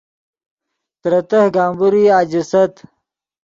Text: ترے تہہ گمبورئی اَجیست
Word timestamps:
ترے 1.01 1.21
تہہ 1.29 1.51
گمبورئی 1.55 2.05
اَجیست 2.17 2.73